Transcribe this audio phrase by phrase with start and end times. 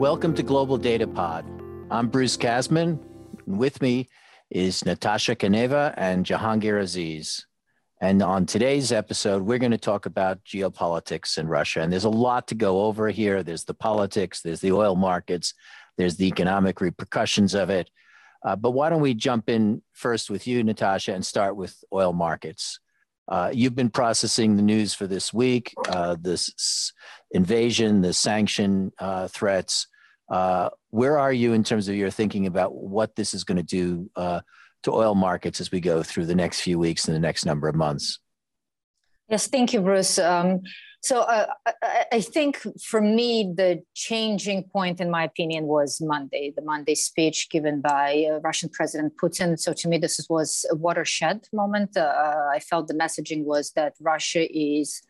[0.00, 1.44] Welcome to Global Data Pod.
[1.90, 2.98] I'm Bruce Kasman.
[3.46, 4.08] And with me
[4.48, 7.44] is Natasha Kaneva and Jahangir Aziz.
[8.00, 11.82] And on today's episode, we're going to talk about geopolitics in Russia.
[11.82, 13.42] And there's a lot to go over here.
[13.42, 15.52] There's the politics, there's the oil markets,
[15.98, 17.90] there's the economic repercussions of it.
[18.42, 22.14] Uh, but why don't we jump in first with you, Natasha, and start with oil
[22.14, 22.80] markets?
[23.28, 26.92] Uh, you've been processing the news for this week, uh, this
[27.30, 29.86] invasion, the sanction uh, threats.
[30.30, 33.62] Uh, where are you in terms of your thinking about what this is going to
[33.62, 34.40] do uh,
[34.84, 37.68] to oil markets as we go through the next few weeks and the next number
[37.68, 38.20] of months?
[39.28, 40.18] Yes, thank you, Bruce.
[40.18, 40.60] Um,
[41.02, 41.46] so uh,
[41.82, 46.94] I, I, think for me, the changing point, in my opinion, was Monday, the Monday
[46.94, 49.58] speech given by uh, Russian President Putin.
[49.58, 51.96] So to me, this was a watershed moment.
[51.96, 55.00] Uh, I felt the messaging was that Russia is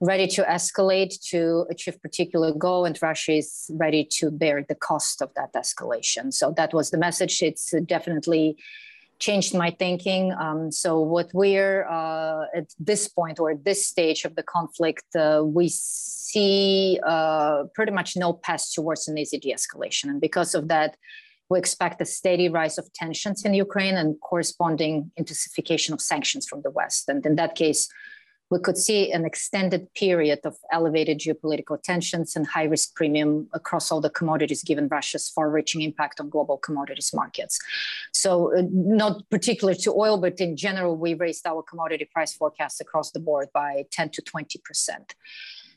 [0.00, 5.22] ready to escalate to achieve particular goal and russia is ready to bear the cost
[5.22, 6.32] of that escalation.
[6.32, 7.42] So that was the message.
[7.42, 8.56] It's definitely
[9.18, 10.32] changed my thinking.
[10.32, 15.04] Um, so what we're uh, at this point or at this stage of the conflict
[15.14, 20.06] uh, we see uh, pretty much no path towards an easy de-escalation.
[20.10, 20.96] And because of that
[21.48, 26.62] we expect a steady rise of tensions in ukraine and corresponding intensification of sanctions from
[26.62, 27.08] the west.
[27.08, 27.88] And in that case
[28.54, 33.90] we could see an extended period of elevated geopolitical tensions and high risk premium across
[33.90, 37.58] all the commodities, given Russia's far reaching impact on global commodities markets.
[38.12, 42.80] So, uh, not particular to oil, but in general, we raised our commodity price forecasts
[42.80, 45.16] across the board by 10 to 20 percent.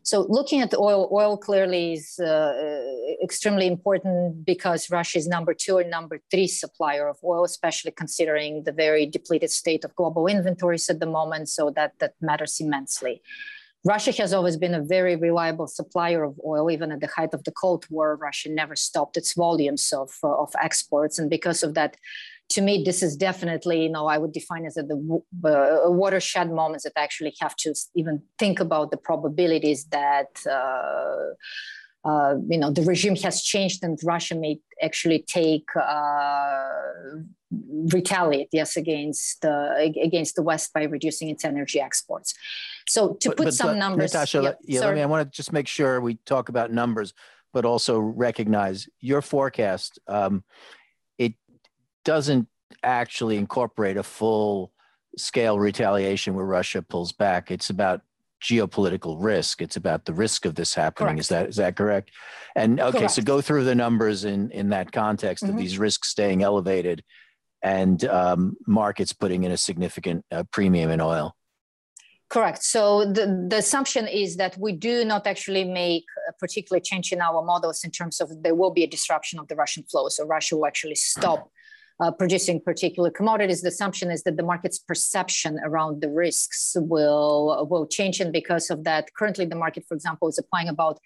[0.08, 2.54] So looking at oil, oil clearly is uh,
[3.22, 8.64] extremely important because Russia is number two or number three supplier of oil, especially considering
[8.64, 11.50] the very depleted state of global inventories at the moment.
[11.50, 13.22] So that that matters immensely.
[13.84, 16.72] Russia has always been a very reliable supplier of oil.
[16.72, 20.44] Even at the height of the Cold War, Russia never stopped its volumes of, uh,
[20.44, 21.20] of exports.
[21.20, 21.98] And because of that,
[22.50, 26.52] to me, this is definitely, you know, I would define as a, the uh, watershed
[26.52, 32.72] moments that actually have to even think about the probabilities that, uh, uh, you know,
[32.72, 36.70] the regime has changed and Russia may actually take uh,
[37.92, 42.34] retaliate, yes, against the against the West by reducing its energy exports.
[42.88, 45.30] So to put but, but, some but, numbers, Natasha, yeah, yeah let me, I want
[45.30, 47.14] to just make sure we talk about numbers,
[47.52, 50.00] but also recognize your forecast.
[50.08, 50.44] Um,
[52.08, 52.48] doesn't
[52.84, 54.72] actually incorporate a full
[55.18, 57.52] scale retaliation where Russia pulls back.
[57.52, 58.02] It's about
[58.42, 59.62] geopolitical risk.
[59.62, 61.08] It's about the risk of this happening.
[61.08, 61.20] Correct.
[61.20, 62.12] Is that is that correct?
[62.56, 63.14] And okay, correct.
[63.14, 65.54] so go through the numbers in in that context mm-hmm.
[65.54, 67.04] of these risks staying elevated
[67.62, 71.36] and um, markets putting in a significant uh, premium in oil.
[72.30, 72.64] Correct.
[72.64, 77.20] So the, the assumption is that we do not actually make a particular change in
[77.22, 80.08] our models in terms of there will be a disruption of the Russian flow.
[80.10, 81.50] So Russia will actually stop
[82.00, 87.68] uh, producing particular commodities, the assumption is that the market's perception around the risks will
[87.70, 91.00] will change, and because of that, currently the market, for example, is applying about.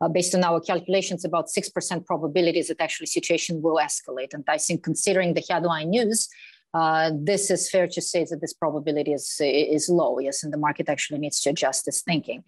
[0.00, 4.34] Uh, based on our calculations, about 6% probabilities that actually situation will escalate.
[4.34, 6.28] And I think considering the headline news,
[6.74, 10.56] uh, this is fair to say that this probability is, is low, yes, and the
[10.56, 12.42] market actually needs to adjust its thinking.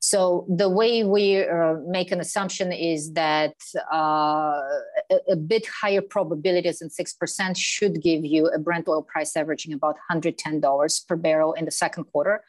[0.00, 3.54] So the way we uh, make an assumption is that
[3.92, 4.60] uh,
[5.10, 9.74] a, a, bit higher probabilities than 6% should give you a Brent oil price averaging
[9.74, 12.42] about $110 per barrel in the second quarter.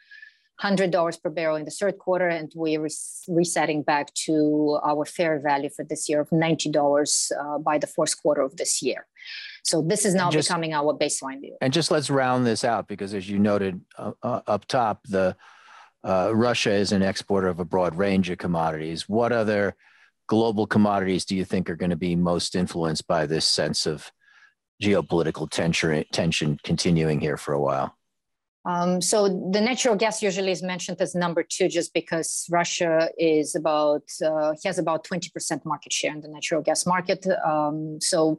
[0.62, 2.86] $100 per barrel in the third quarter, and we're
[3.28, 8.20] resetting back to our fair value for this year of $90 uh, by the fourth
[8.22, 9.06] quarter of this year.
[9.64, 11.56] So this is now just, becoming our baseline view.
[11.60, 15.36] And just let's round this out because, as you noted uh, uh, up top, the
[16.04, 19.08] uh, Russia is an exporter of a broad range of commodities.
[19.08, 19.74] What other
[20.28, 24.10] global commodities do you think are going to be most influenced by this sense of
[24.82, 27.96] geopolitical tension, tension continuing here for a while?
[28.64, 33.56] Um, so the natural gas usually is mentioned as number two, just because Russia is
[33.56, 37.26] about uh, has about twenty percent market share in the natural gas market.
[37.44, 38.38] Um, so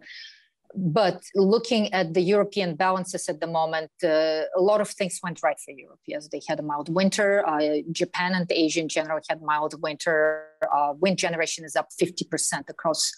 [0.75, 5.41] but looking at the European balances at the moment, uh, a lot of things went
[5.43, 5.99] right for Europe.
[6.05, 7.47] Yes, they had a mild winter.
[7.47, 10.47] Uh, Japan and Asia in general had mild winter.
[10.75, 13.11] Uh, wind generation is up 50% across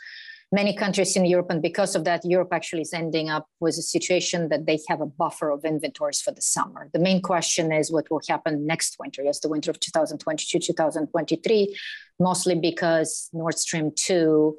[0.51, 1.47] many countries in Europe.
[1.49, 5.01] And because of that, Europe actually is ending up with a situation that they have
[5.01, 6.89] a buffer of inventories for the summer.
[6.93, 11.75] The main question is what will happen next winter, yes, the winter of 2022, 2023,
[12.19, 14.55] mostly because Nord Stream 2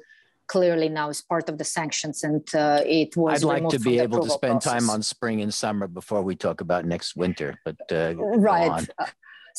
[0.47, 3.99] clearly now is part of the sanctions and uh, it was i'd like to be
[3.99, 4.81] able to spend process.
[4.81, 8.87] time on spring and summer before we talk about next winter but uh, right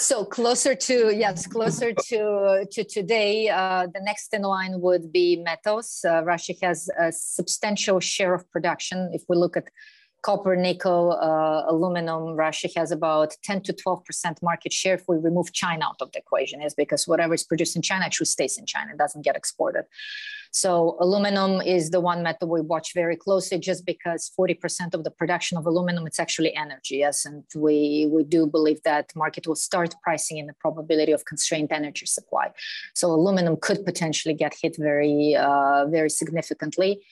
[0.00, 3.48] So closer to yes, closer to to today.
[3.48, 6.04] Uh, the next in line would be metals.
[6.08, 9.10] Uh, Russia has a substantial share of production.
[9.12, 9.66] If we look at
[10.22, 15.52] copper, nickel, uh, aluminum, Russia has about 10 to 12% market share if we remove
[15.52, 18.66] China out of the equation, is because whatever is produced in China actually stays in
[18.66, 19.84] China, it doesn't get exported.
[20.50, 25.10] So aluminum is the one metal we watch very closely just because 40% of the
[25.10, 27.24] production of aluminum, it's actually energy, yes.
[27.24, 31.72] And we, we do believe that market will start pricing in the probability of constrained
[31.72, 32.50] energy supply.
[32.94, 37.02] So aluminum could potentially get hit very, uh, very significantly.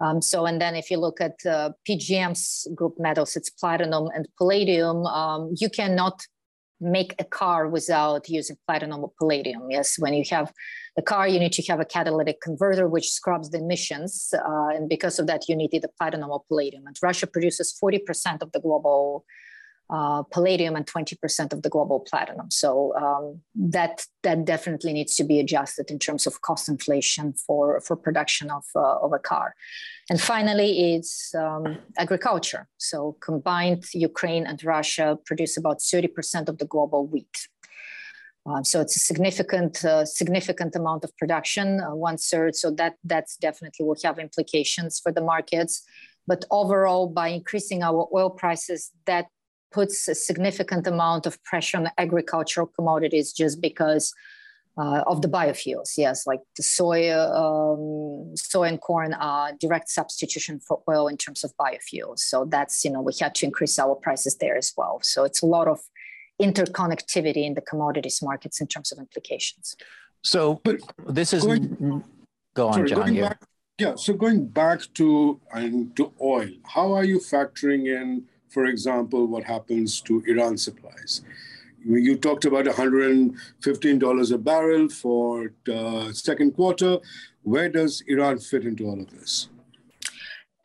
[0.00, 4.28] Um, so, and then if you look at uh, PGM's group metals, it's platinum and
[4.38, 5.04] palladium.
[5.06, 6.24] Um, you cannot
[6.80, 9.70] make a car without using platinum or palladium.
[9.70, 10.52] Yes, when you have
[10.96, 14.88] the car, you need to have a catalytic converter which scrubs the emissions, uh, and
[14.88, 16.86] because of that, you need either platinum or palladium.
[16.86, 19.24] And Russia produces 40% of the global
[19.90, 22.50] uh, palladium and 20% of the global platinum.
[22.50, 27.80] So um, that that definitely needs to be adjusted in terms of cost inflation for,
[27.80, 29.54] for production of, uh, of a car.
[30.10, 32.68] And finally, it's um, agriculture.
[32.76, 37.48] So combined, Ukraine and Russia produce about 30% of the global wheat.
[38.46, 42.56] Uh, so it's a significant, uh, significant amount of production, one third.
[42.56, 45.82] So that that's definitely will have implications for the markets.
[46.26, 49.26] But overall, by increasing our oil prices, that
[49.70, 54.14] puts a significant amount of pressure on agricultural commodities just because
[54.78, 55.94] uh, of the biofuels.
[55.96, 61.42] Yes, like the soy, um, soy and corn are direct substitution for oil in terms
[61.42, 62.20] of biofuels.
[62.20, 65.00] So that's you know we had to increase our prices there as well.
[65.02, 65.80] So it's a lot of
[66.40, 69.76] interconnectivity in the commodities markets in terms of implications.
[70.22, 70.76] So but
[71.08, 72.04] this is going,
[72.54, 73.22] go on, sorry, Jahangir.
[73.22, 73.42] Back,
[73.78, 73.94] yeah.
[73.96, 78.26] So going back to and to oil, how are you factoring in?
[78.48, 81.22] For example, what happens to Iran supplies.
[81.84, 86.98] You talked about $115 a barrel for the second quarter.
[87.42, 89.48] Where does Iran fit into all of this?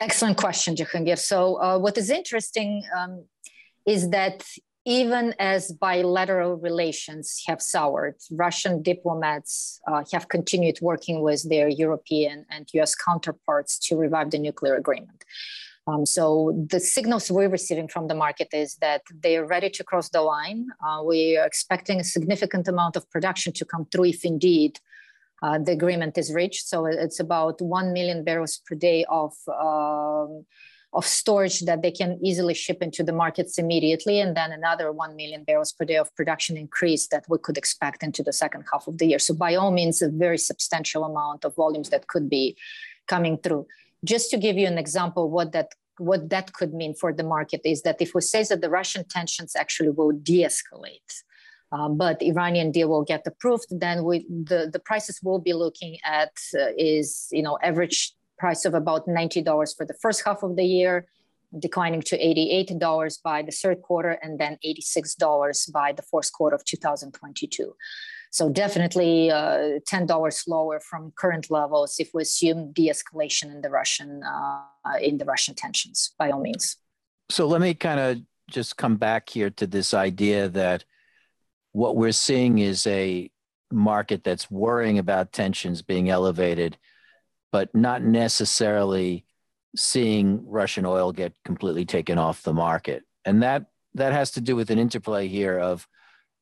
[0.00, 1.18] Excellent question, Jahangir.
[1.18, 3.24] So, uh, what is interesting um,
[3.86, 4.44] is that
[4.84, 12.44] even as bilateral relations have soured, Russian diplomats uh, have continued working with their European
[12.50, 15.24] and US counterparts to revive the nuclear agreement.
[15.86, 19.84] Um, so the signals we're receiving from the market is that they are ready to
[19.84, 20.68] cross the line.
[20.86, 24.78] Uh, we are expecting a significant amount of production to come through if indeed
[25.42, 26.66] uh, the agreement is reached.
[26.66, 30.46] So it's about 1 million barrels per day of, um,
[30.94, 34.20] of storage that they can easily ship into the markets immediately.
[34.20, 38.02] And then another 1 million barrels per day of production increase that we could expect
[38.02, 39.18] into the second half of the year.
[39.18, 42.56] So by all means, a very substantial amount of volumes that could be
[43.06, 43.66] coming through
[44.04, 45.68] just to give you an example what that
[45.98, 49.04] what that could mean for the market is that if we say that the Russian
[49.04, 51.22] tensions actually will de-escalate,
[51.70, 55.98] um, but Iranian deal will get approved, then we, the, the prices we'll be looking
[56.04, 60.56] at uh, is you know average price of about $90 for the first half of
[60.56, 61.06] the year,
[61.58, 66.64] declining to $88 by the third quarter, and then $86 by the fourth quarter of
[66.64, 67.74] 2022.
[68.34, 74.24] So definitely uh, $10 lower from current levels if we assume de-escalation in the Russian
[74.24, 76.76] uh, in the Russian tensions, by all means.
[77.30, 78.18] So let me kind of
[78.50, 80.84] just come back here to this idea that
[81.70, 83.30] what we're seeing is a
[83.70, 86.76] market that's worrying about tensions being elevated,
[87.52, 89.24] but not necessarily
[89.76, 93.04] seeing Russian oil get completely taken off the market.
[93.24, 95.86] And that that has to do with an interplay here of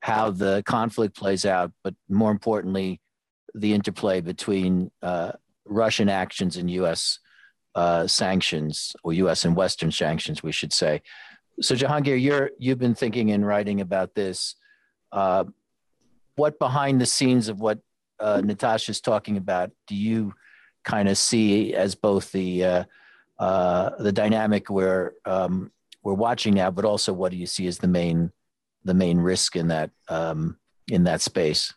[0.02, 3.00] how the conflict plays out, but more importantly,
[3.54, 5.32] the interplay between uh,
[5.64, 7.21] Russian actions and U.S.
[7.76, 9.44] Uh, sanctions, or U.S.
[9.44, 11.02] and Western sanctions, we should say.
[11.61, 14.56] So, Jahangir, you're you've been thinking and writing about this.
[15.12, 15.44] Uh,
[16.35, 17.78] what behind the scenes of what
[18.18, 20.35] uh, Natasha's talking about do you
[20.82, 22.85] kind of see as both the uh,
[23.38, 25.71] uh, the dynamic where um,
[26.02, 28.32] we're watching now, but also what do you see as the main
[28.85, 30.59] the main risk in that um,
[30.89, 31.73] in that space?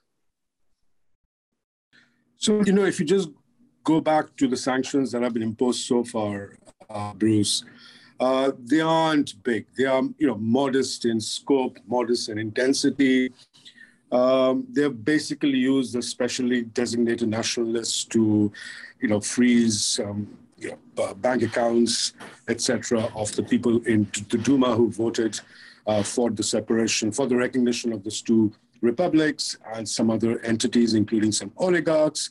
[2.38, 3.30] So you know, if you just
[3.84, 6.58] go back to the sanctions that have been imposed so far,
[6.90, 7.64] uh, Bruce,
[8.20, 9.66] uh, they aren't big.
[9.78, 13.32] They are you know modest in scope, modest in intensity.
[14.12, 18.52] Um, they've basically used the specially designated national to,
[19.02, 22.14] you know, freeze um, you know, bank accounts,
[22.48, 25.40] etc., of the people in the Duma who voted
[26.04, 28.52] for the separation, for the recognition of these two
[28.82, 32.30] republics and some other entities, including some oligarchs.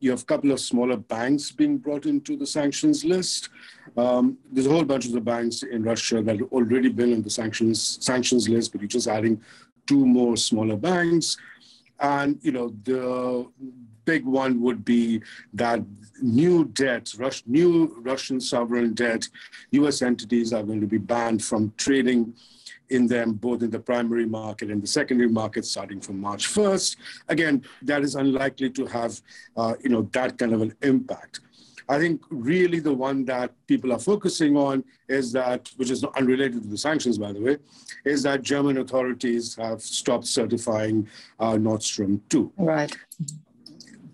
[0.00, 3.50] You have a couple of smaller banks being brought into the sanctions list.
[3.96, 7.22] Um, there's a whole bunch of the banks in Russia that have already been on
[7.22, 9.40] the sanctions sanctions list, but you're just adding
[9.86, 11.36] two more smaller banks.
[11.98, 13.46] And, you know, the
[14.06, 15.20] big one would be
[15.52, 15.80] that
[16.22, 17.12] new debt,
[17.46, 19.28] new Russian sovereign debt,
[19.72, 22.34] US entities are going to be banned from trading
[22.90, 26.96] in them, both in the primary market and the secondary market, starting from March 1st.
[27.28, 29.20] Again, that is unlikely to have,
[29.56, 31.40] uh, you know, that kind of an impact.
[31.88, 36.16] I think really the one that people are focusing on is that, which is not
[36.16, 37.56] unrelated to the sanctions, by the way,
[38.04, 41.08] is that German authorities have stopped certifying
[41.40, 42.52] uh, Nord Stream 2.
[42.58, 42.96] Right.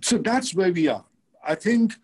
[0.01, 1.05] So that's where we are.
[1.47, 1.95] I think,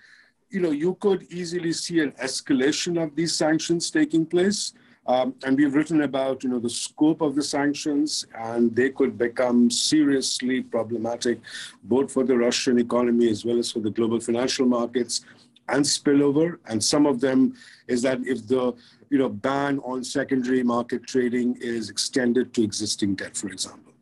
[0.50, 4.74] you know, you could easily see an escalation of these sanctions taking place.
[5.06, 9.18] Um, and we've written about you know the scope of the sanctions, and they could
[9.18, 11.40] become seriously problematic,
[11.84, 15.24] both for the Russian economy as well as for the global financial markets
[15.68, 16.58] and spillover.
[16.66, 17.54] And some of them
[17.88, 18.74] is that if the
[19.10, 23.92] you know ban on secondary market trading is extended to existing debt, for example,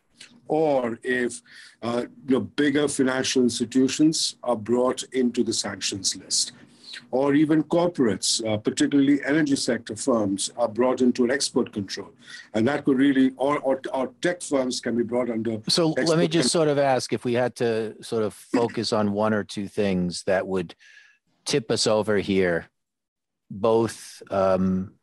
[0.49, 1.41] or if
[1.83, 6.53] uh, you know, bigger financial institutions are brought into the sanctions list
[7.11, 12.11] or even corporates, uh, particularly energy sector firms, are brought into an export control.
[12.55, 15.61] And that could really, or, or, or tech firms can be brought under.
[15.69, 19.13] So let me just sort of ask if we had to sort of focus on
[19.13, 20.75] one or two things that would
[21.45, 22.67] tip us over here,
[23.51, 24.95] both um,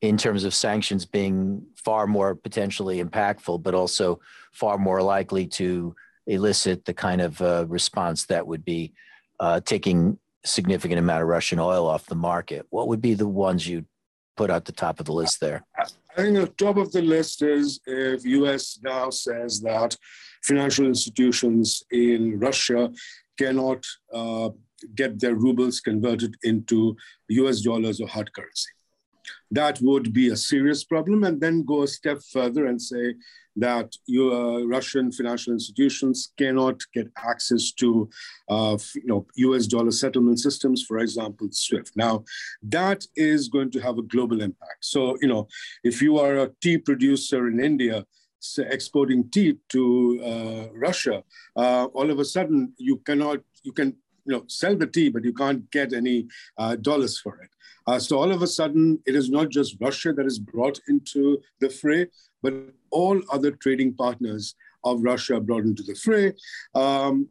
[0.00, 4.20] in terms of sanctions being far more potentially impactful, but also
[4.52, 5.94] far more likely to
[6.28, 8.92] elicit the kind of uh, response that would be
[9.40, 10.18] uh, taking
[10.48, 12.66] significant amount of Russian oil off the market.
[12.70, 13.86] What would be the ones you'd
[14.36, 15.64] put at the top of the list there?
[15.78, 18.78] I think the top of the list is if U.S.
[18.82, 19.96] now says that
[20.42, 22.90] financial institutions in Russia
[23.38, 24.50] cannot uh,
[24.94, 26.96] get their rubles converted into
[27.28, 28.70] US dollars or hard currency.
[29.50, 33.14] That would be a serious problem, and then go a step further and say
[33.58, 38.08] that your Russian financial institutions cannot get access to
[38.48, 41.92] uh, you know, US dollar settlement systems, for example, SWIFT.
[41.96, 42.24] Now,
[42.62, 44.84] that is going to have a global impact.
[44.84, 45.48] So, you know,
[45.82, 48.04] if you are a tea producer in India,
[48.58, 51.24] exporting tea to uh, Russia,
[51.56, 53.96] uh, all of a sudden you cannot, you can
[54.28, 57.48] you know, sell the tea, but you can't get any uh, dollars for it.
[57.86, 61.40] Uh, so all of a sudden, it is not just Russia that is brought into
[61.60, 62.06] the fray,
[62.42, 62.52] but
[62.90, 64.54] all other trading partners
[64.84, 66.34] of Russia brought into the fray.
[66.74, 67.28] Um,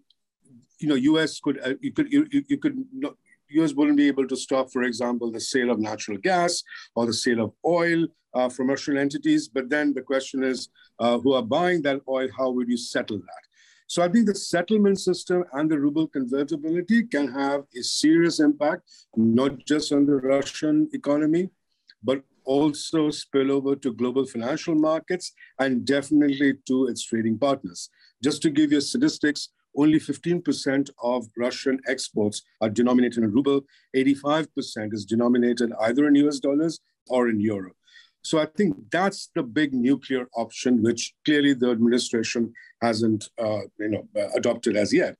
[0.80, 1.40] you know, U.S.
[1.40, 3.14] could uh, you could you, you could not,
[3.50, 3.74] U.S.
[3.74, 6.64] wouldn't be able to stop, for example, the sale of natural gas
[6.96, 9.48] or the sale of oil uh, from Russian entities.
[9.48, 12.28] But then the question is, uh, who are buying that oil?
[12.36, 13.47] How would you settle that?
[13.88, 18.82] So I think the settlement system and the ruble convertibility can have a serious impact,
[19.16, 21.50] not just on the Russian economy,
[22.04, 27.90] but also spill over to global financial markets and definitely to its trading partners.
[28.22, 33.62] Just to give you statistics, only 15% of Russian exports are denominated in ruble,
[33.96, 37.77] 85% is denominated either in US dollars or in euro.
[38.28, 43.88] So I think that's the big nuclear option, which clearly the administration hasn't, uh, you
[43.88, 44.04] know,
[44.36, 45.16] adopted as yet.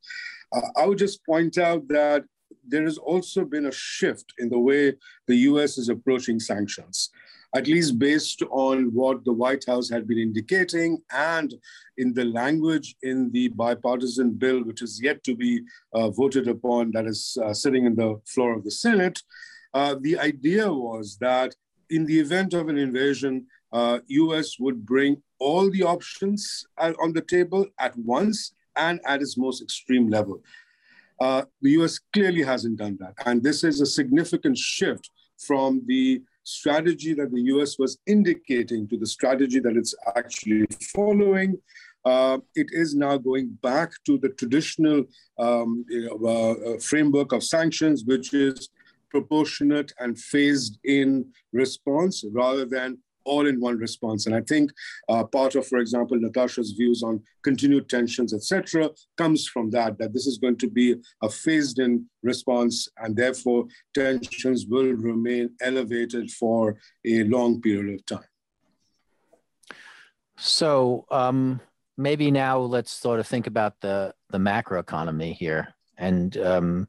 [0.54, 2.26] Uh, I would just point out that
[2.68, 4.94] there has also been a shift in the way
[5.26, 5.78] the U.S.
[5.78, 7.10] is approaching sanctions,
[7.56, 11.54] at least based on what the White House had been indicating and
[11.98, 15.62] in the language in the bipartisan bill, which is yet to be
[15.94, 19.22] uh, voted upon, that is uh, sitting in the floor of the Senate.
[19.74, 21.56] Uh, the idea was that
[21.90, 24.60] in the event of an invasion, uh, U.S.
[24.60, 30.10] would bring all the options on the table at once and at its most extreme
[30.10, 30.42] level.
[31.20, 32.00] Uh, the U.S.
[32.14, 37.42] clearly hasn't done that, and this is a significant shift from the strategy that the
[37.54, 37.78] U.S.
[37.78, 40.66] was indicating to the strategy that it's actually
[40.96, 41.58] following.
[42.06, 45.04] Uh, it is now going back to the traditional
[45.38, 48.70] um, uh, uh framework of sanctions, which is
[49.10, 52.98] proportionate and phased in response rather than
[53.28, 54.26] all in one response.
[54.26, 54.72] And I think
[55.10, 60.14] uh, part of, for example, Natasha's views on continued tensions, etc., comes from that, that
[60.14, 66.32] this is going to be a phased in response and therefore tensions will remain elevated
[66.32, 68.30] for a long period of time.
[70.38, 71.60] So um,
[71.98, 75.74] maybe now let's sort of think about the, the macro economy here.
[75.98, 76.88] And um,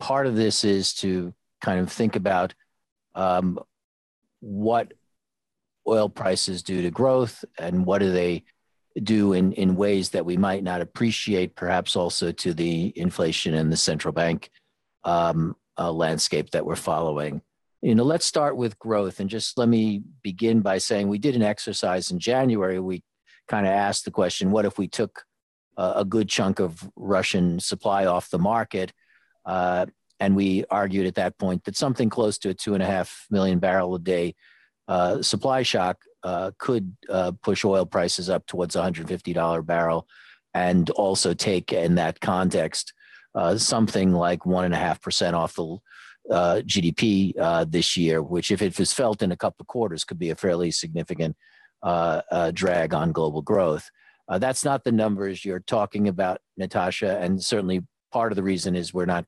[0.00, 2.54] part of this is to kind of think about
[3.14, 3.58] um,
[4.40, 4.92] what
[5.86, 8.44] oil prices do to growth and what do they
[9.02, 13.72] do in, in ways that we might not appreciate, perhaps also to the inflation and
[13.72, 14.50] the central bank
[15.04, 17.40] um, uh, landscape that we're following.
[17.80, 21.36] You know, let's start with growth and just let me begin by saying we did
[21.36, 22.80] an exercise in January.
[22.80, 23.04] We
[23.46, 25.22] kind of asked the question: What if we took
[25.76, 28.92] a, a good chunk of Russian supply off the market?
[29.46, 29.86] Uh,
[30.20, 33.26] and we argued at that point that something close to a two and a half
[33.30, 34.34] million barrel a day
[34.88, 40.08] uh, supply shock uh, could uh, push oil prices up towards $150 barrel,
[40.54, 42.94] and also take in that context
[43.34, 45.76] uh, something like one and a half percent off the
[46.30, 50.04] uh, GDP uh, this year, which, if it was felt in a couple of quarters,
[50.04, 51.36] could be a fairly significant
[52.54, 53.90] drag on global growth.
[54.38, 58.92] that's not the numbers you're talking about, Natasha, and certainly part of the reason is
[58.92, 59.26] we're not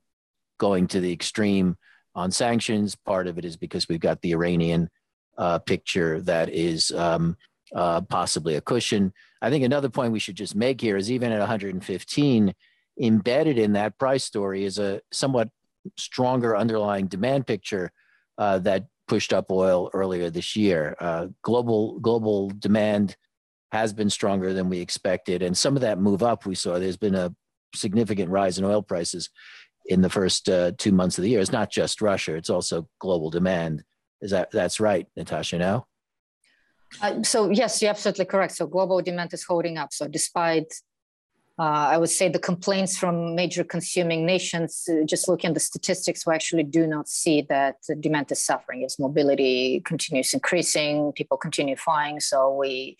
[0.61, 1.75] going to the extreme
[2.13, 2.95] on sanctions.
[2.95, 4.89] Part of it is because we've got the Iranian
[5.35, 7.35] uh, picture that is um,
[7.73, 9.11] uh, possibly a cushion.
[9.41, 12.53] I think another point we should just make here is even at 115,
[13.01, 15.49] embedded in that price story is a somewhat
[15.97, 17.91] stronger underlying demand picture
[18.37, 20.95] uh, that pushed up oil earlier this year.
[20.99, 23.17] Uh, global global demand
[23.71, 26.77] has been stronger than we expected, and some of that move up we saw.
[26.77, 27.33] There's been a
[27.73, 29.29] significant rise in oil prices
[29.91, 31.41] in the first uh, two months of the year.
[31.41, 33.83] It's not just Russia; it's also global demand.
[34.21, 35.57] Is that that's right, Natasha?
[35.57, 35.85] No.
[37.01, 38.53] Uh, so yes, you're absolutely correct.
[38.55, 39.91] So global demand is holding up.
[39.93, 40.73] So despite,
[41.59, 45.59] uh, I would say, the complaints from major consuming nations, uh, just looking at the
[45.71, 48.83] statistics, we actually do not see that demand is suffering.
[48.85, 52.19] As mobility continues increasing, people continue flying.
[52.19, 52.97] So we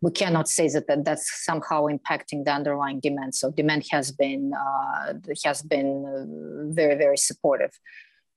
[0.00, 3.34] we cannot say that, that that's somehow impacting the underlying demand.
[3.34, 5.14] So demand has been uh,
[5.44, 7.78] has been uh, very very supportive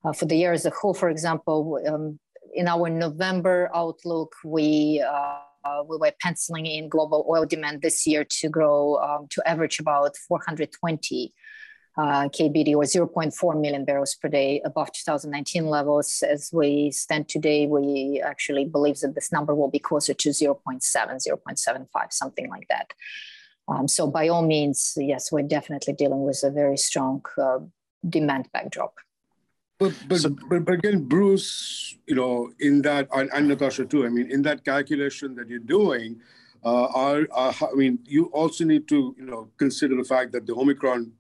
[0.04, 0.94] uh, for the year as a whole.
[0.94, 2.20] For example, um,
[2.54, 8.24] in our November outlook, we uh, we were penciling in global oil demand this year
[8.24, 11.34] to grow um, to average about 420
[11.98, 16.24] uh, KBD or 0.4 million barrels per day above 2019 levels.
[16.28, 20.82] As we stand today, we actually believe that this number will be closer to 0.7,
[20.82, 22.94] 0.75, something like that.
[23.68, 27.60] Um, so, by all means, yes, we're definitely dealing with a very strong uh,
[28.08, 28.96] demand backdrop.
[29.78, 34.06] But, but, so, but, but again, Bruce, you know, in that, and, and Natasha too,
[34.06, 36.22] I mean, in that calculation that you're doing,
[36.64, 40.46] uh, are, are, I mean, you also need to, you know, consider the fact that
[40.46, 41.12] the Omicron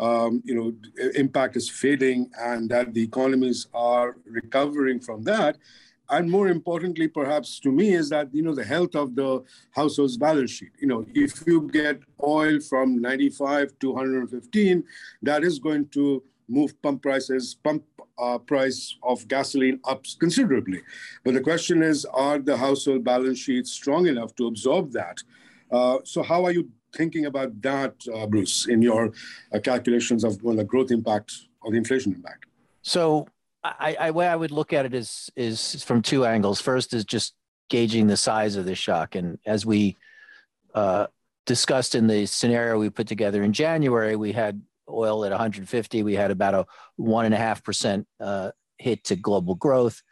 [0.00, 0.72] um, you know,
[1.14, 5.58] impact is fading and that the economies are recovering from that.
[6.08, 10.16] And more importantly, perhaps to me, is that you know the health of the household's
[10.16, 10.72] balance sheet.
[10.80, 14.82] You know, if you get oil from 95 to 115,
[15.22, 17.84] that is going to move pump prices, pump
[18.18, 20.80] uh, price of gasoline up considerably.
[21.24, 25.18] But the question is, are the household balance sheets strong enough to absorb that?
[25.70, 29.12] Uh, so how are you thinking about that, uh, Bruce, in your
[29.54, 32.46] uh, calculations of well, the growth impact or the inflation impact?
[32.82, 33.26] So,
[33.62, 36.60] I, I way I would look at it is is from two angles.
[36.60, 37.34] First is just
[37.68, 39.96] gauging the size of the shock, and as we
[40.74, 41.06] uh,
[41.46, 46.02] discussed in the scenario we put together in January, we had oil at 150.
[46.02, 50.02] We had about a one and a half percent uh, hit to global growth.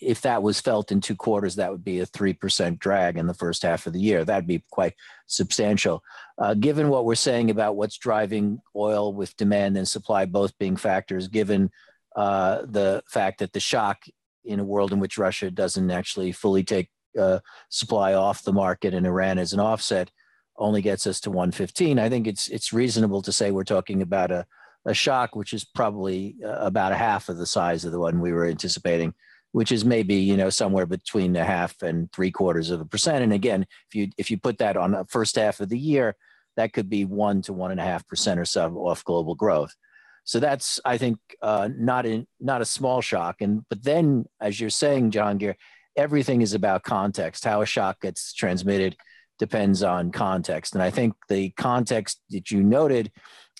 [0.00, 3.34] If that was felt in two quarters, that would be a 3% drag in the
[3.34, 4.24] first half of the year.
[4.24, 4.94] That'd be quite
[5.26, 6.02] substantial.
[6.38, 10.76] Uh, given what we're saying about what's driving oil with demand and supply both being
[10.76, 11.70] factors, given
[12.16, 14.04] uh, the fact that the shock
[14.44, 18.94] in a world in which Russia doesn't actually fully take uh, supply off the market
[18.94, 20.10] and Iran as an offset
[20.56, 24.30] only gets us to 115, I think it's, it's reasonable to say we're talking about
[24.30, 24.46] a,
[24.84, 28.20] a shock which is probably uh, about a half of the size of the one
[28.20, 29.14] we were anticipating
[29.52, 33.22] which is maybe you know somewhere between a half and three quarters of a percent.
[33.22, 36.16] And again, if you if you put that on the first half of the year,
[36.56, 39.74] that could be one to one and a half percent or so off global growth.
[40.24, 43.40] So that's I think uh, not in not a small shock.
[43.40, 45.54] And but then, as you're saying, Jahangir,
[45.96, 47.44] everything is about context.
[47.44, 48.96] How a shock gets transmitted
[49.38, 50.74] depends on context.
[50.74, 53.10] And I think the context that you noted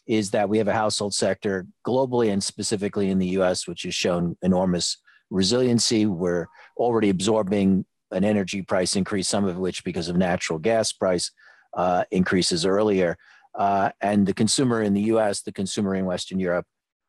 [0.06, 3.94] is that we have a household sector globally and specifically in the U.S., which has
[3.94, 4.98] shown enormous
[5.30, 6.06] resiliency.
[6.06, 11.30] We're already absorbing an energy price increase, some of which because of natural gas price
[11.74, 13.16] uh, increases earlier.
[13.54, 16.66] Uh, and the consumer in the US, the consumer in Western Europe,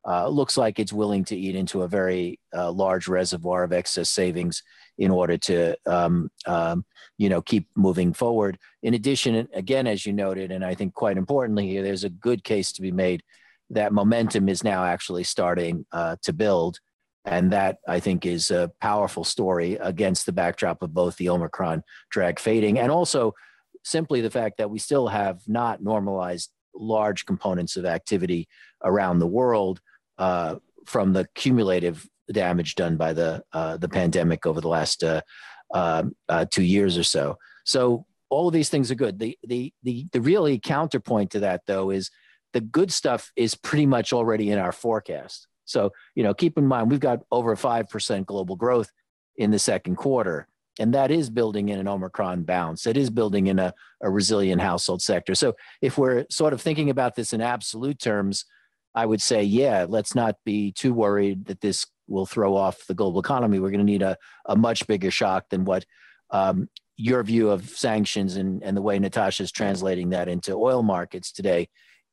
[0.07, 4.09] uh, looks like it's willing to eat into a very uh, large reservoir of excess
[4.09, 4.63] savings
[4.97, 6.83] in order to, um, um,
[7.17, 8.57] you know, keep moving forward.
[8.81, 12.43] In addition, again, as you noted, and I think quite importantly here, there's a good
[12.43, 13.21] case to be made
[13.69, 16.79] that momentum is now actually starting uh, to build.
[17.23, 21.83] And that I think is a powerful story against the backdrop of both the Omicron
[22.09, 23.33] drag fading and also
[23.83, 28.47] simply the fact that we still have not normalized large components of activity
[28.83, 29.81] around the world
[30.17, 30.55] uh,
[30.85, 35.21] from the cumulative damage done by the uh, the pandemic over the last uh,
[35.73, 37.37] um, uh two years or so.
[37.65, 39.19] So all of these things are good.
[39.19, 42.09] The the the the really counterpoint to that though is
[42.53, 45.47] the good stuff is pretty much already in our forecast.
[45.71, 48.91] So you know, keep in mind we've got over five percent global growth
[49.37, 50.47] in the second quarter,
[50.79, 52.85] and that is building in an Omicron bounce.
[52.85, 55.35] It is building in a, a resilient household sector.
[55.35, 58.45] So if we're sort of thinking about this in absolute terms,
[58.93, 62.93] I would say, yeah, let's not be too worried that this will throw off the
[62.93, 63.59] global economy.
[63.59, 65.85] We're going to need a, a much bigger shock than what
[66.29, 70.83] um, your view of sanctions and, and the way Natasha is translating that into oil
[70.83, 71.69] markets today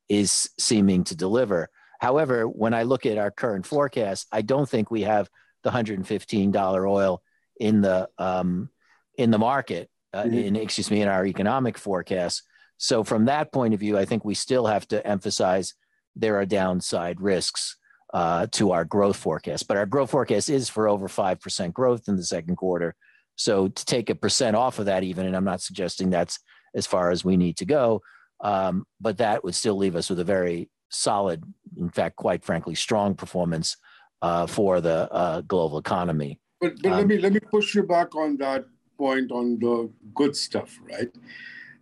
[0.09, 1.68] is seeming to deliver.
[1.99, 5.29] However, when I look at our current forecast, I don't think we have
[5.65, 7.23] the $115 oil
[7.59, 8.71] in the um,
[9.17, 9.91] in the market.
[10.15, 10.35] Uh, mm-hmm.
[10.35, 12.43] in excuse me, in our economic forecast.
[12.79, 15.75] So from that point of view, I think we still have to emphasize
[16.17, 17.77] there are downside risks
[18.15, 19.69] uh, to our growth forecast.
[19.69, 22.95] But our growth forecast is for over 5% growth in the second quarter.
[23.37, 26.39] So to take a percent off of that, even, and I'm not suggesting that's
[26.75, 28.01] as far as we need to go,
[28.41, 31.42] um, but that would still leave us with a very solid,
[31.77, 33.77] in fact, quite frankly, strong performance
[34.22, 36.40] uh, for the uh, global economy.
[36.61, 38.64] But, but um, let me let me push you back on that
[38.96, 41.11] point on the good stuff, right?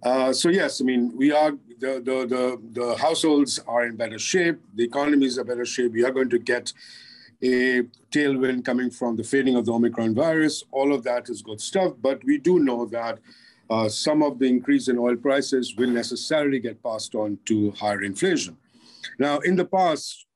[0.03, 4.19] Uh, so yes, I mean we are the, the the the households are in better
[4.19, 5.93] shape, the economies are better shape.
[5.93, 6.73] We are going to get
[7.43, 10.65] a tailwind coming from the fading of the Omicron virus.
[10.73, 13.19] All of that is good stuff, but we do know that
[13.69, 18.03] uh, some of the increase in oil prices will necessarily get passed on to higher
[18.03, 18.57] inflation.
[19.19, 20.27] Now, in the past,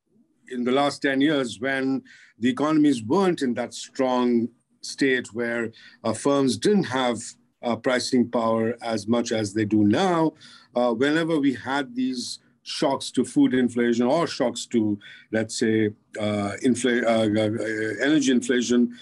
[0.51, 2.03] in the last 10 years, when
[2.39, 4.49] the economies weren't in that strong
[4.83, 5.71] state where
[6.05, 7.19] uh, firms didn't have
[7.63, 10.33] uh, pricing power as much as they do now,
[10.75, 14.99] uh, whenever we had these shocks to food inflation or shocks to,
[15.33, 18.97] let's say, uh, infl- uh, uh, energy inflation,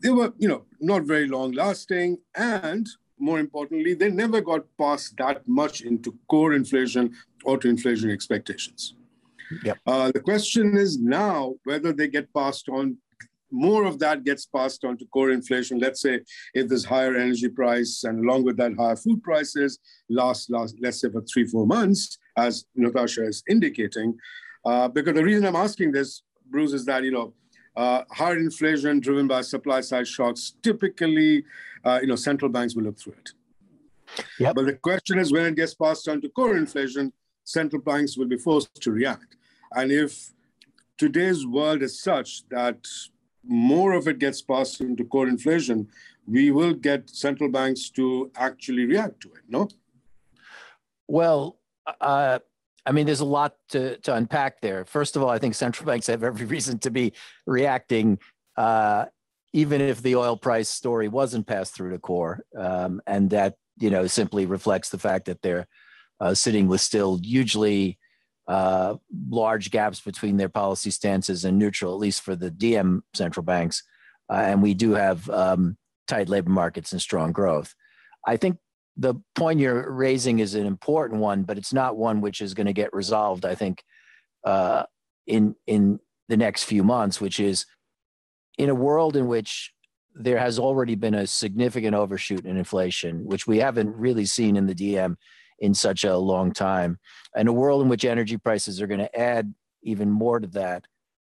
[0.00, 2.18] they were, you know, not very long lasting.
[2.34, 8.10] And more importantly, they never got past that much into core inflation or to inflation
[8.10, 8.94] expectations.
[9.64, 9.78] Yep.
[9.86, 12.96] Uh, the question is now whether they get passed on
[13.52, 15.78] more of that gets passed on to core inflation.
[15.78, 16.20] Let's say
[16.54, 21.00] if there's higher energy price and along with that higher food prices last, last let's
[21.00, 24.16] say for three, four months, as Natasha is indicating.
[24.64, 27.34] Uh, because the reason I'm asking this, Bruce, is that, you know,
[27.76, 31.44] uh, higher inflation driven by supply side shocks, typically,
[31.84, 33.32] uh, you know, central banks will look through it.
[34.38, 34.54] Yep.
[34.54, 37.12] But the question is when it gets passed on to core inflation,
[37.44, 39.36] central banks will be forced to react.
[39.74, 40.32] And if
[40.98, 42.86] today's world is such that
[43.44, 45.88] more of it gets passed into core inflation,
[46.26, 49.68] we will get central banks to actually react to it, no?
[51.08, 51.58] Well,
[52.00, 52.38] uh,
[52.86, 54.84] I mean, there's a lot to, to unpack there.
[54.84, 57.12] First of all, I think central banks have every reason to be
[57.46, 58.18] reacting,
[58.56, 59.06] uh,
[59.52, 62.44] even if the oil price story wasn't passed through to core.
[62.56, 65.66] Um, and that, you know, simply reflects the fact that they're
[66.20, 67.98] uh, sitting with still hugely
[68.48, 68.96] uh,
[69.28, 73.82] large gaps between their policy stances and neutral, at least for the DM central banks.
[74.28, 75.76] Uh, and we do have um,
[76.08, 77.74] tight labor markets and strong growth.
[78.26, 78.58] I think
[78.96, 82.66] the point you're raising is an important one, but it's not one which is going
[82.66, 83.44] to get resolved.
[83.44, 83.82] I think
[84.44, 84.84] uh,
[85.26, 87.66] in in the next few months, which is
[88.58, 89.72] in a world in which
[90.14, 94.66] there has already been a significant overshoot in inflation, which we haven't really seen in
[94.66, 95.16] the DM
[95.62, 96.98] in such a long time.
[97.34, 100.84] And a world in which energy prices are going to add even more to that.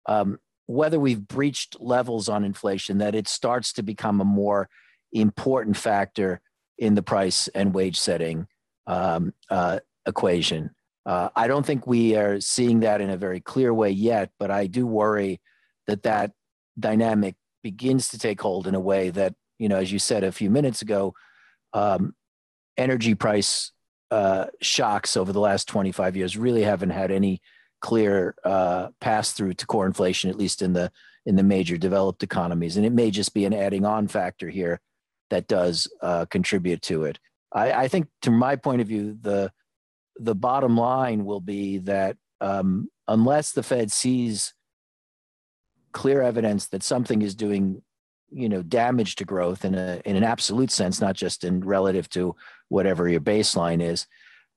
[0.07, 4.67] Um, whether we've breached levels on inflation, that it starts to become a more
[5.13, 6.41] important factor
[6.79, 8.47] in the price and wage setting
[8.87, 10.71] um, uh, equation.
[11.05, 14.49] Uh, I don't think we are seeing that in a very clear way yet, but
[14.49, 15.39] I do worry
[15.85, 16.31] that that
[16.79, 20.31] dynamic begins to take hold in a way that, you know, as you said a
[20.31, 21.13] few minutes ago,
[21.73, 22.15] um,
[22.75, 23.71] energy price
[24.11, 27.41] uh, shocks over the last 25 years really haven't had any
[27.81, 30.91] clear uh, pass through to core inflation, at least in the
[31.25, 32.77] in the major developed economies.
[32.77, 34.79] And it may just be an adding on factor here
[35.31, 37.19] that does uh, contribute to it.
[37.51, 39.51] I, I, think, to my point of view, the
[40.17, 44.53] the bottom line will be that um, unless the Fed sees
[45.91, 47.81] clear evidence that something is doing
[48.31, 52.09] you know damage to growth in a in an absolute sense not just in relative
[52.09, 52.35] to
[52.69, 54.07] whatever your baseline is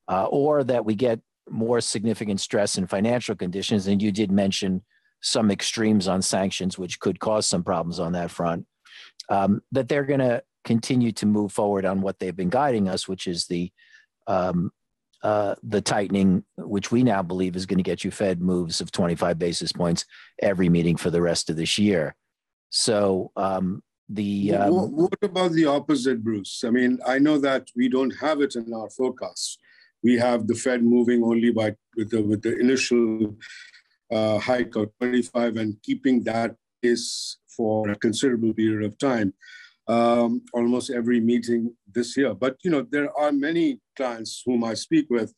[0.08, 4.82] uh, or that we get more significant stress in financial conditions and you did mention
[5.20, 8.66] some extremes on sanctions which could cause some problems on that front
[9.30, 13.08] um, that they're going to continue to move forward on what they've been guiding us
[13.08, 13.70] which is the
[14.26, 14.70] um,
[15.22, 18.92] uh, the tightening, which we now believe is going to get you Fed moves of
[18.92, 20.04] 25 basis points
[20.40, 22.14] every meeting for the rest of this year.
[22.70, 24.74] So um, the um...
[24.74, 26.64] what, what about the opposite, Bruce?
[26.64, 29.58] I mean, I know that we don't have it in our forecasts.
[30.02, 33.36] We have the Fed moving only by with the with the initial
[34.10, 39.34] uh, hike of 25 and keeping that pace for a considerable period of time,
[39.88, 42.34] um, almost every meeting this year.
[42.34, 45.34] But you know, there are many clients whom I speak with,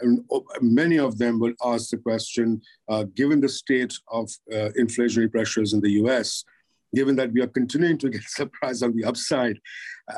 [0.00, 0.24] and
[0.60, 5.72] many of them will ask the question: uh, given the state of uh, inflationary pressures
[5.72, 6.44] in the U.S.,
[6.94, 9.58] given that we are continuing to get surprised on the upside,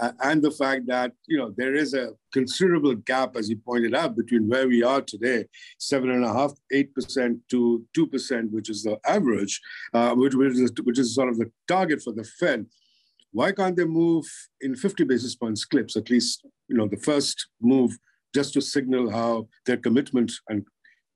[0.00, 3.94] uh, and the fact that you know there is a considerable gap, as you pointed
[3.94, 5.44] out, between where we are today,
[5.78, 9.60] seven and a half, eight percent to two percent, which is the average,
[9.94, 12.66] uh, which, which, is, which is sort of the target for the Fed.
[13.32, 14.26] Why can't they move
[14.60, 15.96] in 50 basis points clips?
[15.96, 17.96] At least you know the first move,
[18.34, 20.66] just to signal how their commitment and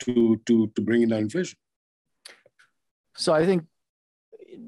[0.00, 1.58] to to to bring in down inflation.
[3.16, 3.64] So I think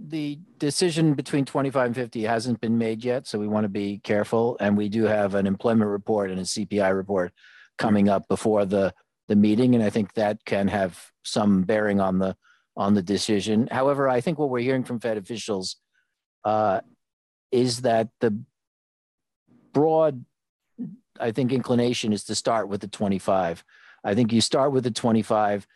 [0.09, 4.01] the decision between 25 and 50 hasn't been made yet, so we want to be
[4.03, 4.57] careful.
[4.61, 7.33] And we do have an employment report and a CPI report
[7.77, 8.95] coming up before the
[9.29, 12.37] the meeting, and I think that can have some bearing on the
[12.77, 13.69] on the decision.
[13.71, 15.77] However, I think what we're hearing from Fed officials
[16.45, 16.81] uh,
[17.51, 18.41] is that the
[19.73, 20.25] broad,
[21.21, 23.65] I think, inclination is to start with the 25.
[24.05, 25.67] I think you start with the 25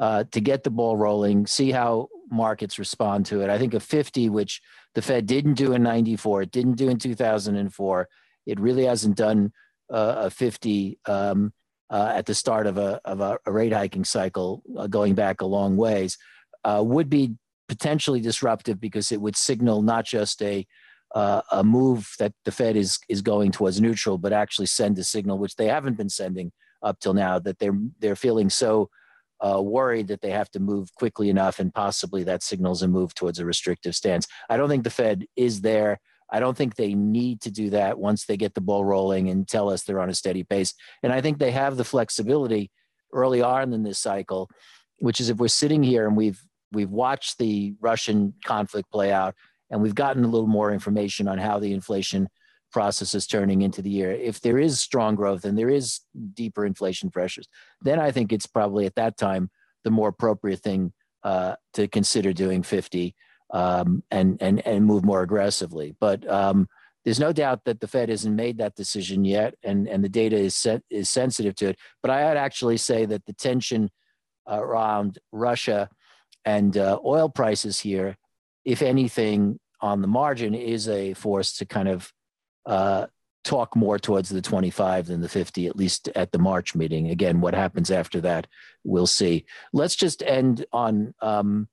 [0.00, 3.50] uh, to get the ball rolling, see how markets respond to it.
[3.50, 4.62] I think a 50, which
[4.94, 8.08] the Fed didn't do in 94, it didn't do in 2004,
[8.46, 9.52] it really hasn't done
[9.92, 11.52] uh, a 50 um,
[11.90, 15.42] uh, at the start of a, of a, a rate hiking cycle uh, going back
[15.42, 16.16] a long ways,
[16.64, 17.34] uh, would be
[17.68, 20.66] potentially disruptive because it would signal not just a
[21.12, 25.02] uh, a move that the Fed is is going towards neutral, but actually send a
[25.02, 26.52] signal, which they haven't been sending
[26.84, 28.88] up till now, that they're they're feeling so
[29.40, 33.14] uh, worried that they have to move quickly enough, and possibly that signals a move
[33.14, 34.26] towards a restrictive stance.
[34.48, 36.00] I don't think the Fed is there.
[36.30, 39.48] I don't think they need to do that once they get the ball rolling and
[39.48, 40.74] tell us they're on a steady pace.
[41.02, 42.70] And I think they have the flexibility
[43.12, 44.48] early on in this cycle,
[45.00, 46.40] which is if we're sitting here and we've
[46.72, 49.34] we've watched the Russian conflict play out
[49.70, 52.28] and we've gotten a little more information on how the inflation
[52.70, 54.12] process is turning into the year.
[54.12, 56.00] If there is strong growth and there is
[56.34, 57.48] deeper inflation pressures,
[57.82, 59.50] then I think it's probably at that time
[59.84, 63.14] the more appropriate thing uh, to consider doing 50
[63.52, 65.94] um, and and and move more aggressively.
[66.00, 66.68] But um,
[67.04, 70.36] there's no doubt that the Fed hasn't made that decision yet, and and the data
[70.36, 71.78] is set, is sensitive to it.
[72.02, 73.90] But I would actually say that the tension
[74.46, 75.88] around Russia
[76.44, 78.16] and uh, oil prices here,
[78.64, 82.12] if anything, on the margin, is a force to kind of
[82.66, 83.06] uh,
[83.44, 87.08] talk more towards the 25 than the 50, at least at the March meeting.
[87.10, 88.46] Again, what happens after that,
[88.84, 89.46] we'll see.
[89.72, 91.68] Let's just end on um,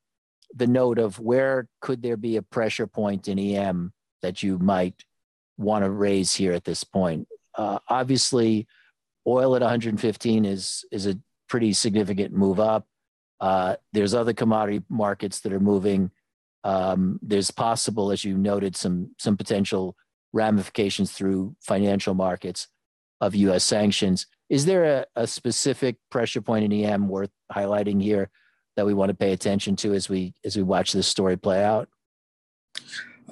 [0.53, 5.03] the note of where could there be a pressure point in EM that you might
[5.57, 7.27] want to raise here at this point.
[7.55, 8.67] Uh, obviously,
[9.25, 11.17] oil at 115 is is a
[11.49, 12.87] pretty significant move up.
[13.39, 16.11] Uh, there's other commodity markets that are moving.
[16.63, 19.95] Um, there's possible, as you noted, some some potential
[20.37, 22.67] ramifications through financial markets
[23.19, 23.63] of U.S.
[23.63, 24.27] sanctions.
[24.49, 28.29] Is there a, a specific pressure point in EM worth highlighting here
[28.75, 31.63] that we want to pay attention to as we as we watch this story play
[31.63, 31.89] out?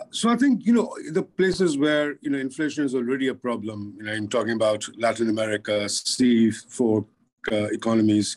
[0.10, 3.96] So I think you know the places where you know inflation is already a problem.
[3.98, 7.06] You know, I'm talking about Latin America, C4
[7.52, 8.36] uh, economies.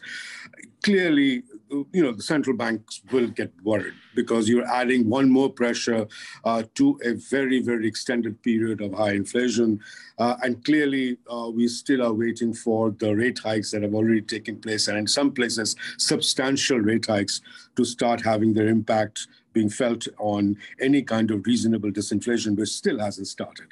[0.85, 6.07] Clearly, you know the central banks will get worried because you're adding one more pressure
[6.45, 9.81] uh, to a very very extended period of high inflation.
[10.19, 14.21] Uh, and clearly uh, we still are waiting for the rate hikes that have already
[14.21, 17.41] taken place and in some places substantial rate hikes
[17.77, 22.99] to start having their impact being felt on any kind of reasonable disinflation which still
[22.99, 23.67] hasn't started.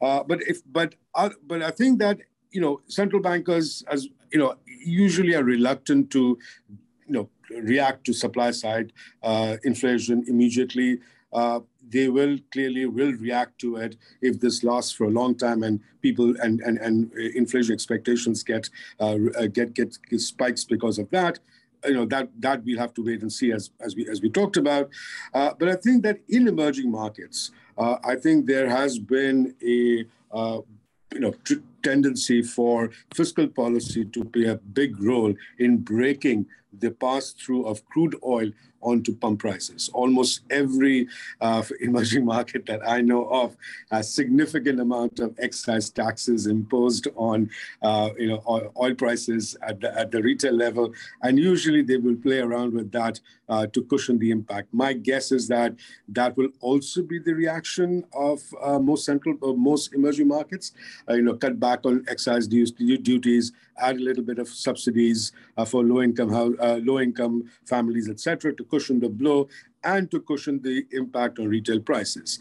[0.00, 2.18] Uh, but if but uh, but i think that
[2.50, 6.38] you know central bankers as you know usually are reluctant to
[7.08, 8.92] you know react to supply side
[9.22, 10.98] uh, inflation immediately.
[11.32, 15.62] Uh, they will clearly will react to it if this lasts for a long time
[15.62, 19.16] and people and and, and inflation expectations get uh,
[19.52, 21.38] get get spikes because of that
[21.86, 24.30] you know that that we'll have to wait and see as as we as we
[24.30, 24.88] talked about
[25.34, 30.04] uh, but i think that in emerging markets uh, i think there has been a
[30.32, 30.60] uh,
[31.12, 31.34] you know
[31.82, 36.46] tendency for fiscal policy to play a big role in breaking
[36.80, 39.90] the pass through of crude oil onto pump prices.
[39.92, 41.08] Almost every
[41.40, 43.56] uh, emerging market that I know of
[43.90, 47.50] has significant amount of excise taxes imposed on
[47.82, 50.92] uh, you know oil prices at the, at the retail level,
[51.22, 54.68] and usually they will play around with that uh, to cushion the impact.
[54.72, 55.74] My guess is that
[56.08, 60.72] that will also be the reaction of uh, most central, uh, most emerging markets.
[61.08, 65.32] Uh, you know, cut back on excise duties, add a little bit of subsidies
[65.66, 69.48] for low income low income families, etc., to cushion the blow
[69.84, 72.38] and to cushion the impact on retail prices.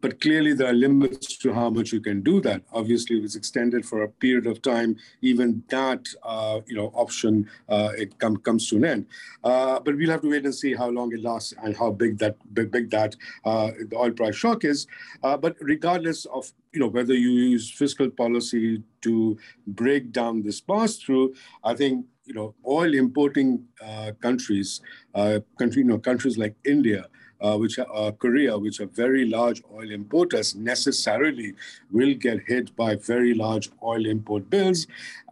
[0.00, 2.62] But clearly, there are limits to how much you can do that.
[2.72, 7.48] Obviously, if it's extended for a period of time, even that uh, you know option
[7.68, 9.06] uh, it com- comes to an end.
[9.42, 12.18] Uh, but we'll have to wait and see how long it lasts and how big
[12.18, 14.86] that big, big that uh, the oil price shock is.
[15.22, 20.60] Uh, but regardless of you know whether you use fiscal policy to break down this
[20.60, 24.80] pass through, I think you know, oil importing uh, countries,
[25.14, 27.06] uh, country, you know, countries like India,
[27.40, 31.54] uh, which are uh, Korea, which are very large oil importers, necessarily
[31.90, 34.86] will get hit by very large oil import bills,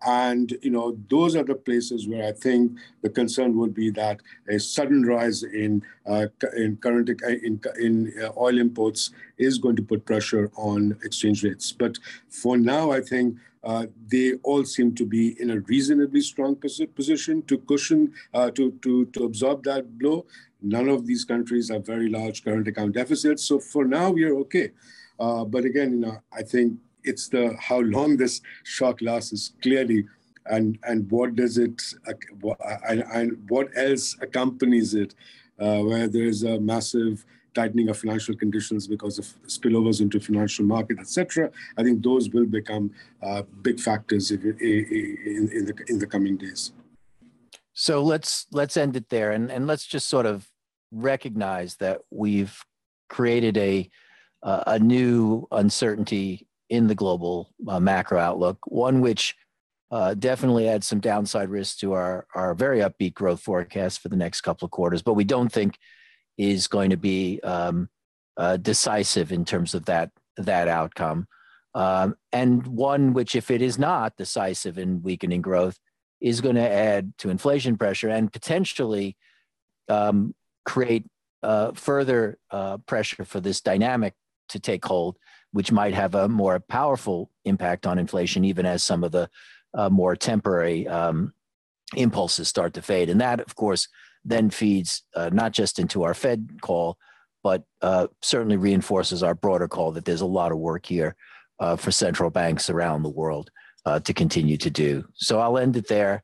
[0.07, 4.21] and you know those are the places where I think the concern would be that
[4.49, 10.05] a sudden rise in uh, in current in in oil imports is going to put
[10.05, 11.73] pressure on exchange rates.
[11.73, 16.55] But for now, I think uh, they all seem to be in a reasonably strong
[16.57, 20.27] position to cushion, uh, to, to, to absorb that blow.
[20.61, 23.45] None of these countries have very large current account deficits.
[23.45, 24.71] So for now, we are okay.
[25.19, 29.53] Uh, but again, you know, I think it's the how long this shock lasts is
[29.63, 30.05] clearly
[30.47, 31.83] and and what does it
[32.87, 35.15] and, and what else accompanies it
[35.59, 40.65] uh, where there is a massive tightening of financial conditions because of spillovers into financial
[40.65, 41.51] market, etc.
[41.79, 42.91] I think those will become
[43.23, 46.73] uh, big factors in, in, the in the coming days.
[47.73, 50.49] So let's let's end it there, and and let's just sort of
[50.93, 52.57] recognize that we've
[53.09, 53.91] created a
[54.43, 59.35] uh, a new uncertainty in the global uh, macro outlook, one which
[59.91, 64.17] uh, definitely adds some downside risk to our our very upbeat growth forecast for the
[64.17, 65.03] next couple of quarters.
[65.03, 65.79] But we don't think
[66.37, 67.89] is going to be um,
[68.37, 71.29] uh, decisive in terms of that that outcome,
[71.75, 75.79] um, and one which, if it is not decisive in weakening growth,
[76.21, 79.17] is going to add to inflation pressure and potentially
[79.89, 81.05] um, create
[81.43, 84.15] uh, further uh, pressure for this dynamic
[84.49, 85.17] to take hold,
[85.53, 89.29] which might have a more powerful impact on inflation, even as some of the
[89.75, 91.33] uh, more temporary um,
[91.97, 93.11] impulses start to fade.
[93.11, 93.89] And that, of course,
[94.25, 96.97] then feeds uh, not just into our Fed call,
[97.43, 101.15] but uh, certainly reinforces our broader call that there's a lot of work here
[101.61, 103.51] uh, for central banks around the world
[103.87, 105.05] uh, to continue to do.
[105.15, 106.23] So I'll end it there.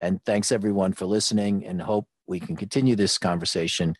[0.00, 3.94] And thanks everyone for listening and hope we can continue this conversation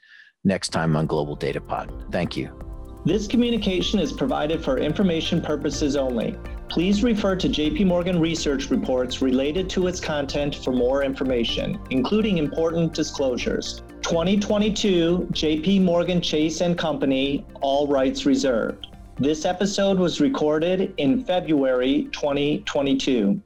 [0.45, 2.07] next time on Global Data Pod.
[2.11, 2.59] Thank you.
[3.05, 6.37] This communication is provided for information purposes only.
[6.73, 12.39] Please refer to JP Morgan research reports related to its content for more information, including
[12.39, 13.83] important disclosures.
[14.01, 18.87] 2022 JP Morgan Chase and Company, all rights reserved.
[19.19, 23.39] This episode was recorded in February 2022.